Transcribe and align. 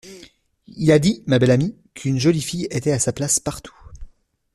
Il 0.65 0.91
a 0.91 0.97
dit, 0.97 1.21
ma 1.27 1.37
belle 1.37 1.51
amie, 1.51 1.75
qu'une 1.93 2.17
jolie 2.17 2.41
fille 2.41 2.65
était 2.71 2.91
à 2.91 2.97
sa 2.97 3.13
place 3.13 3.39
partout. 3.39 3.77